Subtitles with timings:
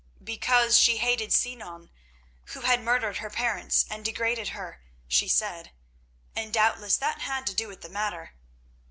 [0.23, 1.91] Because she hated Sinan,
[2.45, 5.73] who had murdered her parents and degraded her, she said;
[6.35, 8.33] and doubtless that had to do with the matter.